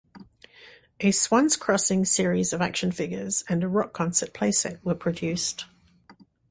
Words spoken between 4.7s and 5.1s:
were